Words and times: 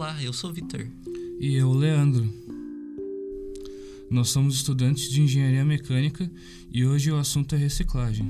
Olá, 0.00 0.16
eu 0.22 0.32
sou 0.32 0.48
o 0.48 0.52
Vitor. 0.54 0.86
E 1.38 1.56
eu, 1.56 1.70
Leandro. 1.74 2.26
Nós 4.10 4.30
somos 4.30 4.54
estudantes 4.54 5.10
de 5.10 5.20
engenharia 5.20 5.62
mecânica 5.62 6.32
e 6.72 6.86
hoje 6.86 7.12
o 7.12 7.18
assunto 7.18 7.54
é 7.54 7.58
reciclagem. 7.58 8.26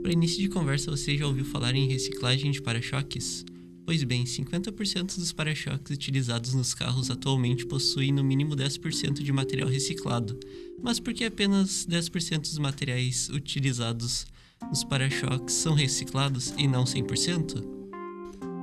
Para 0.00 0.14
início 0.14 0.40
de 0.40 0.48
conversa, 0.48 0.90
você 0.90 1.18
já 1.18 1.26
ouviu 1.26 1.44
falar 1.44 1.74
em 1.74 1.86
reciclagem 1.86 2.50
de 2.50 2.62
para-choques? 2.62 3.44
Pois 3.84 4.02
bem, 4.02 4.24
50% 4.24 5.16
dos 5.16 5.30
para-choques 5.30 5.94
utilizados 5.94 6.54
nos 6.54 6.72
carros 6.72 7.10
atualmente 7.10 7.66
possuem 7.66 8.12
no 8.12 8.24
mínimo 8.24 8.56
10% 8.56 9.22
de 9.22 9.30
material 9.30 9.68
reciclado. 9.68 10.40
Mas 10.82 10.98
por 10.98 11.12
que 11.12 11.24
apenas 11.24 11.86
10% 11.86 12.40
dos 12.40 12.56
materiais 12.56 13.28
utilizados 13.28 14.24
nos 14.70 14.82
para-choques 14.84 15.54
são 15.54 15.74
reciclados 15.74 16.54
e 16.56 16.66
não 16.66 16.84
100%? 16.84 17.79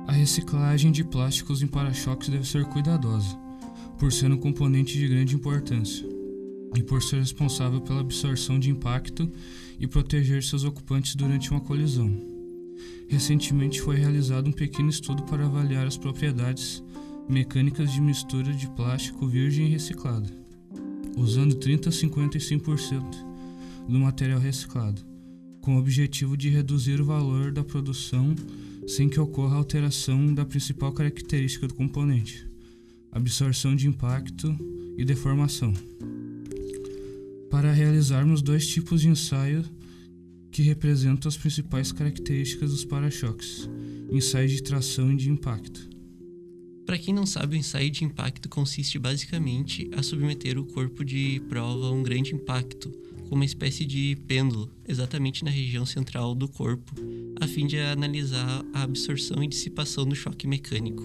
A 0.08 0.12
reciclagem 0.12 0.90
de 0.90 1.04
plásticos 1.04 1.62
em 1.62 1.66
para-choques 1.66 2.30
deve 2.30 2.48
ser 2.48 2.64
cuidadosa, 2.64 3.38
por 3.98 4.10
ser 4.10 4.32
um 4.32 4.38
componente 4.38 4.96
de 4.96 5.06
grande 5.06 5.34
importância 5.34 6.08
e 6.74 6.82
por 6.82 7.02
ser 7.02 7.18
responsável 7.18 7.78
pela 7.82 8.00
absorção 8.00 8.58
de 8.58 8.70
impacto 8.70 9.30
e 9.78 9.86
proteger 9.86 10.42
seus 10.42 10.64
ocupantes 10.64 11.14
durante 11.14 11.50
uma 11.50 11.60
colisão. 11.60 12.10
Recentemente 13.06 13.82
foi 13.82 13.96
realizado 13.96 14.48
um 14.48 14.52
pequeno 14.52 14.88
estudo 14.88 15.24
para 15.24 15.44
avaliar 15.44 15.86
as 15.86 15.98
propriedades 15.98 16.82
mecânicas 17.28 17.92
de 17.92 18.00
mistura 18.00 18.50
de 18.54 18.66
plástico 18.70 19.28
virgem 19.28 19.66
e 19.66 19.70
reciclado, 19.72 20.30
usando 21.18 21.54
30, 21.54 21.90
50 21.90 22.38
e 22.38 22.40
100% 22.40 23.02
do 23.86 23.98
material 23.98 24.40
reciclado, 24.40 25.02
com 25.68 25.76
o 25.76 25.78
objetivo 25.80 26.34
de 26.34 26.48
reduzir 26.48 26.98
o 26.98 27.04
valor 27.04 27.52
da 27.52 27.62
produção 27.62 28.34
sem 28.86 29.06
que 29.06 29.20
ocorra 29.20 29.56
alteração 29.56 30.32
da 30.32 30.42
principal 30.42 30.90
característica 30.94 31.68
do 31.68 31.74
componente, 31.74 32.48
absorção 33.12 33.76
de 33.76 33.86
impacto 33.86 34.56
e 34.96 35.04
deformação. 35.04 35.74
Para 37.50 37.70
realizarmos 37.70 38.40
dois 38.40 38.66
tipos 38.66 39.02
de 39.02 39.10
ensaio 39.10 39.62
que 40.50 40.62
representam 40.62 41.28
as 41.28 41.36
principais 41.36 41.92
características 41.92 42.70
dos 42.70 42.86
para-choques: 42.86 43.68
ensaio 44.10 44.48
de 44.48 44.62
tração 44.62 45.12
e 45.12 45.16
de 45.16 45.28
impacto. 45.28 45.86
Para 46.86 46.96
quem 46.96 47.12
não 47.12 47.26
sabe, 47.26 47.56
o 47.56 47.58
ensaio 47.58 47.90
de 47.90 48.06
impacto 48.06 48.48
consiste 48.48 48.98
basicamente 48.98 49.90
a 49.94 50.02
submeter 50.02 50.58
o 50.58 50.64
corpo 50.64 51.04
de 51.04 51.42
prova 51.46 51.88
a 51.88 51.90
um 51.90 52.02
grande 52.02 52.34
impacto, 52.34 52.90
com 53.28 53.34
uma 53.34 53.44
espécie 53.44 53.84
de 53.84 54.16
pêndulo, 54.26 54.70
exatamente 54.86 55.44
na 55.44 55.50
região 55.50 55.84
central 55.84 56.34
do 56.34 56.48
corpo, 56.48 56.94
a 57.40 57.46
fim 57.46 57.66
de 57.66 57.78
analisar 57.78 58.64
a 58.72 58.82
absorção 58.82 59.42
e 59.42 59.48
dissipação 59.48 60.06
do 60.06 60.14
choque 60.14 60.46
mecânico. 60.46 61.04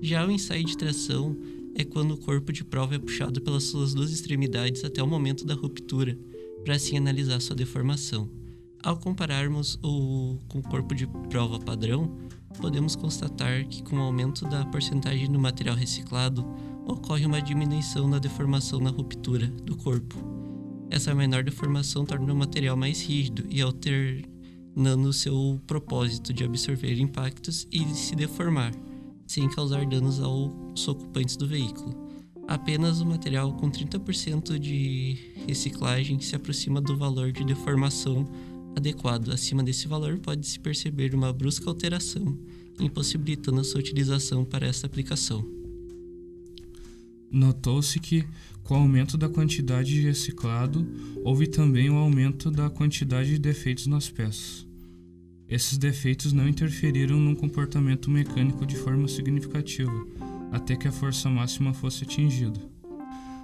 Já 0.00 0.26
o 0.26 0.30
ensaio 0.30 0.64
de 0.64 0.76
tração 0.76 1.36
é 1.74 1.84
quando 1.84 2.12
o 2.14 2.16
corpo 2.16 2.52
de 2.52 2.64
prova 2.64 2.94
é 2.94 2.98
puxado 2.98 3.40
pelas 3.40 3.64
suas 3.64 3.92
duas 3.92 4.12
extremidades 4.12 4.84
até 4.84 5.02
o 5.02 5.06
momento 5.06 5.44
da 5.44 5.54
ruptura, 5.54 6.16
para 6.62 6.76
assim 6.76 6.96
analisar 6.96 7.40
sua 7.40 7.56
deformação. 7.56 8.30
Ao 8.82 8.96
compararmos 8.96 9.78
o 9.82 10.38
com 10.48 10.58
o 10.60 10.62
corpo 10.62 10.94
de 10.94 11.06
prova 11.28 11.58
padrão, 11.58 12.16
podemos 12.60 12.94
constatar 12.94 13.66
que 13.66 13.82
com 13.82 13.96
o 13.96 14.02
aumento 14.02 14.44
da 14.46 14.64
porcentagem 14.66 15.30
do 15.30 15.38
material 15.38 15.74
reciclado, 15.74 16.46
ocorre 16.86 17.26
uma 17.26 17.40
diminuição 17.40 18.06
na 18.06 18.18
deformação 18.18 18.78
na 18.78 18.90
ruptura 18.90 19.46
do 19.46 19.76
corpo. 19.76 20.33
Essa 20.94 21.12
menor 21.12 21.42
deformação 21.42 22.06
torna 22.06 22.32
o 22.32 22.36
material 22.36 22.76
mais 22.76 23.02
rígido 23.02 23.44
e 23.50 23.60
alternando 23.60 25.12
seu 25.12 25.60
propósito 25.66 26.32
de 26.32 26.44
absorver 26.44 27.00
impactos 27.00 27.66
e 27.72 27.84
se 27.96 28.14
deformar, 28.14 28.72
sem 29.26 29.50
causar 29.50 29.84
danos 29.86 30.20
aos 30.20 30.86
ocupantes 30.86 31.34
do 31.34 31.48
veículo. 31.48 31.92
Apenas 32.46 33.00
o 33.00 33.06
material 33.06 33.54
com 33.54 33.68
30% 33.68 34.56
de 34.56 35.18
reciclagem 35.48 36.20
se 36.20 36.36
aproxima 36.36 36.80
do 36.80 36.96
valor 36.96 37.32
de 37.32 37.42
deformação 37.42 38.24
adequado. 38.76 39.32
Acima 39.32 39.64
desse 39.64 39.88
valor, 39.88 40.20
pode-se 40.20 40.60
perceber 40.60 41.12
uma 41.12 41.32
brusca 41.32 41.68
alteração, 41.68 42.38
impossibilitando 42.78 43.60
a 43.60 43.64
sua 43.64 43.80
utilização 43.80 44.44
para 44.44 44.64
essa 44.64 44.86
aplicação. 44.86 45.44
Notou-se 47.32 47.98
que, 47.98 48.24
com 48.64 48.74
o 48.74 48.78
aumento 48.78 49.18
da 49.18 49.28
quantidade 49.28 49.92
de 49.92 50.00
reciclado, 50.00 50.86
houve 51.22 51.46
também 51.46 51.90
o 51.90 51.96
aumento 51.96 52.50
da 52.50 52.70
quantidade 52.70 53.30
de 53.30 53.38
defeitos 53.38 53.86
nas 53.86 54.08
peças. 54.08 54.66
Esses 55.46 55.76
defeitos 55.76 56.32
não 56.32 56.48
interferiram 56.48 57.20
no 57.20 57.36
comportamento 57.36 58.10
mecânico 58.10 58.64
de 58.64 58.76
forma 58.76 59.06
significativa, 59.06 60.06
até 60.50 60.74
que 60.74 60.88
a 60.88 60.92
força 60.92 61.28
máxima 61.28 61.74
fosse 61.74 62.04
atingida. 62.04 62.58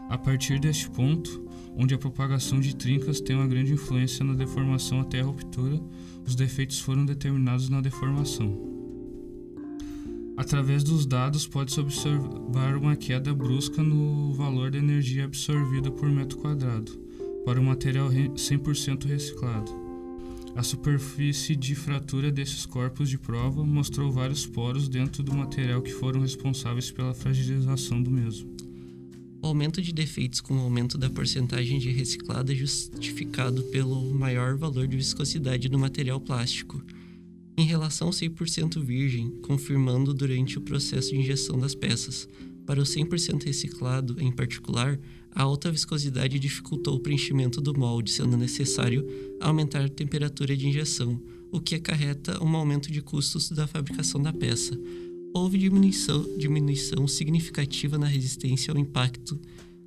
A 0.08 0.16
partir 0.16 0.58
deste 0.58 0.88
ponto, 0.88 1.47
onde 1.76 1.94
a 1.94 1.98
propagação 1.98 2.58
de 2.58 2.75
trincas 2.75 3.20
tem 3.20 3.37
uma 3.37 3.47
grande 3.47 3.75
influência 3.75 4.25
na 4.25 4.32
deformação 4.32 5.00
até 5.00 5.20
a 5.20 5.25
ruptura, 5.25 5.78
os 6.26 6.34
defeitos 6.34 6.81
foram 6.81 7.04
determinados 7.04 7.69
na 7.69 7.82
deformação. 7.82 8.80
Através 10.41 10.83
dos 10.83 11.05
dados, 11.05 11.47
pode-se 11.47 11.78
observar 11.78 12.75
uma 12.75 12.97
queda 12.97 13.34
brusca 13.34 13.83
no 13.83 14.33
valor 14.33 14.71
da 14.71 14.78
energia 14.78 15.27
absorvida 15.27 15.91
por 15.91 16.09
metro 16.09 16.39
quadrado 16.39 16.93
para 17.45 17.61
o 17.61 17.62
material 17.62 18.09
100% 18.09 19.05
reciclado. 19.05 19.71
A 20.56 20.62
superfície 20.62 21.55
de 21.55 21.75
fratura 21.75 22.33
desses 22.33 22.65
corpos 22.65 23.11
de 23.11 23.19
prova 23.19 23.62
mostrou 23.62 24.11
vários 24.11 24.47
poros 24.47 24.89
dentro 24.89 25.23
do 25.23 25.34
material 25.34 25.83
que 25.83 25.93
foram 25.93 26.23
responsáveis 26.23 26.91
pela 26.91 27.12
fragilização 27.12 28.03
do 28.03 28.11
mesmo. 28.11 28.50
O 29.43 29.47
aumento 29.47 29.83
de 29.83 29.93
defeitos 29.93 30.41
com 30.41 30.56
o 30.56 30.61
aumento 30.61 30.97
da 30.97 31.11
porcentagem 31.11 31.79
de 31.79 31.91
reciclado 31.91 32.50
é 32.50 32.55
justificado 32.55 33.62
pelo 33.65 34.15
maior 34.15 34.56
valor 34.56 34.89
de 34.89 34.97
viscosidade 34.97 35.69
do 35.69 35.79
material 35.79 36.19
plástico, 36.19 36.83
em 37.60 37.65
relação 37.65 38.09
ao 38.09 38.12
100% 38.12 38.82
virgem, 38.82 39.31
confirmando 39.43 40.15
durante 40.15 40.56
o 40.56 40.62
processo 40.62 41.10
de 41.10 41.19
injeção 41.19 41.59
das 41.59 41.75
peças. 41.75 42.26
Para 42.65 42.81
o 42.81 42.84
100% 42.84 43.44
reciclado, 43.44 44.16
em 44.19 44.32
particular, 44.32 44.98
a 45.34 45.43
alta 45.43 45.70
viscosidade 45.70 46.38
dificultou 46.38 46.97
o 46.97 47.00
preenchimento 47.00 47.60
do 47.60 47.78
molde, 47.78 48.10
sendo 48.10 48.37
necessário 48.37 49.06
aumentar 49.41 49.84
a 49.84 49.88
temperatura 49.88 50.56
de 50.56 50.66
injeção, 50.66 51.20
o 51.53 51.60
que 51.60 51.75
acarreta 51.75 52.43
um 52.43 52.56
aumento 52.56 52.91
de 52.91 53.03
custos 53.03 53.50
da 53.50 53.66
fabricação 53.66 54.22
da 54.22 54.32
peça, 54.32 54.78
houve 55.34 55.59
diminuição, 55.59 56.25
diminuição 56.38 57.06
significativa 57.06 57.99
na 57.99 58.06
resistência 58.06 58.72
ao 58.72 58.78
impacto 58.78 59.38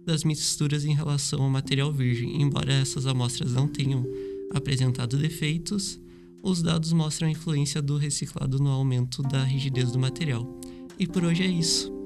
das 0.05 0.23
misturas 0.23 0.85
em 0.85 0.93
relação 0.93 1.41
ao 1.41 1.49
material 1.49 1.91
virgem. 1.91 2.41
Embora 2.41 2.71
essas 2.71 3.07
amostras 3.07 3.53
não 3.53 3.67
tenham 3.67 4.05
apresentado 4.53 5.17
defeitos, 5.17 5.99
os 6.43 6.61
dados 6.61 6.91
mostram 6.91 7.29
a 7.29 7.31
influência 7.31 7.81
do 7.81 7.97
reciclado 7.97 8.59
no 8.59 8.69
aumento 8.69 9.23
da 9.23 9.41
rigidez 9.45 9.93
do 9.93 9.97
material. 9.97 10.45
E 10.99 11.07
por 11.07 11.23
hoje 11.23 11.41
é 11.41 11.47
isso. 11.47 12.02